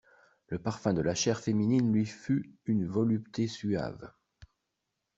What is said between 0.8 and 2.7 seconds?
de la chair féminine lui fut